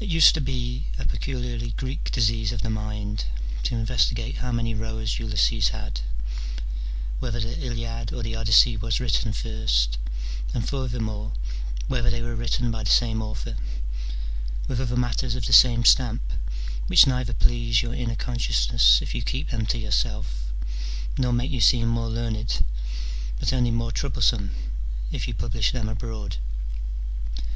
It 0.00 0.08
used 0.08 0.34
to 0.34 0.40
be 0.40 0.88
a 0.98 1.06
peculiarly 1.06 1.70
Greek 1.76 2.10
disease 2.10 2.50
of 2.50 2.62
the 2.62 2.70
mind 2.70 3.26
to 3.62 3.76
investigate 3.76 4.38
how 4.38 4.50
many 4.50 4.74
rowers 4.74 5.20
Ulysses 5.20 5.68
had, 5.68 6.00
whether 7.20 7.38
the 7.38 7.64
Iliad 7.64 8.12
or 8.12 8.24
the 8.24 8.34
Odyssey 8.34 8.76
was 8.76 8.98
written 8.98 9.32
first, 9.32 9.96
and 10.52 10.68
furthermore, 10.68 11.34
whether 11.86 12.10
they 12.10 12.20
were 12.20 12.34
written 12.34 12.72
by 12.72 12.82
the 12.82 12.90
same 12.90 13.22
author, 13.22 13.56
with 14.66 14.80
other 14.80 14.96
matters 14.96 15.36
of 15.36 15.46
the 15.46 15.52
same 15.52 15.84
stamp, 15.84 16.22
which 16.88 17.06
neither 17.06 17.32
please 17.32 17.80
your 17.80 17.94
inner 17.94 18.16
consciousness 18.16 19.00
if 19.02 19.14
you 19.14 19.22
keep 19.22 19.50
them 19.50 19.66
to 19.66 19.78
yourself, 19.78 20.50
nor 21.16 21.32
make 21.32 21.52
you 21.52 21.60
seem 21.60 21.86
more 21.86 22.08
learned, 22.10 22.64
but 23.38 23.52
only 23.52 23.70
more 23.70 23.92
troublesome, 23.92 24.50
if 25.12 25.28
you 25.28 25.32
publish 25.34 25.70
them 25.70 25.88
abroad. 25.88 26.38